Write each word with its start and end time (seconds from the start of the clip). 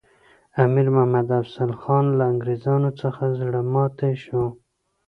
امیر 0.63 0.87
محمد 0.95 1.27
افضل 1.39 1.71
خان 1.81 2.05
له 2.17 2.23
انګریزانو 2.31 2.89
څخه 3.01 3.21
زړه 3.39 3.59
ماتي 3.73 4.13
شو. 4.23 4.43